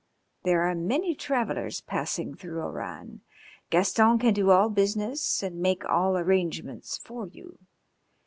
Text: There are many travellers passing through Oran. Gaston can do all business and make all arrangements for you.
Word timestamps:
There 0.41 0.63
are 0.63 0.73
many 0.73 1.13
travellers 1.13 1.81
passing 1.81 2.33
through 2.33 2.59
Oran. 2.61 3.21
Gaston 3.69 4.17
can 4.17 4.33
do 4.33 4.49
all 4.49 4.67
business 4.71 5.43
and 5.43 5.59
make 5.59 5.85
all 5.87 6.17
arrangements 6.17 6.97
for 6.97 7.27
you. 7.27 7.59